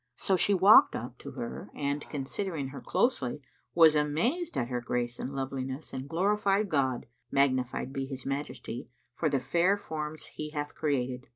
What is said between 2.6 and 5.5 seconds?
her closely, was amazed at her grace and